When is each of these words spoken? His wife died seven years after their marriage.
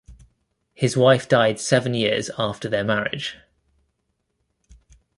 His 0.73 0.97
wife 0.97 1.27
died 1.29 1.59
seven 1.59 1.93
years 1.93 2.31
after 2.35 2.67
their 2.67 2.83
marriage. 2.83 3.37